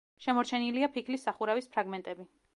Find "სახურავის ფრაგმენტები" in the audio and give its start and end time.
1.29-2.29